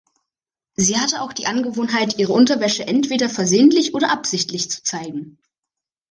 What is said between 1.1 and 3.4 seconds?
auch die Angewohnheit, ihre Unterwäsche entweder